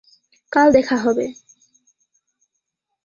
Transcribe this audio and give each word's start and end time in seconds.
কাল 0.51 0.67
দেখা 0.71 0.97
হবে। 0.97 1.25